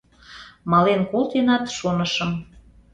—Мален 0.71 1.01
колтенат, 1.11 1.63
шонышым. 1.77 2.31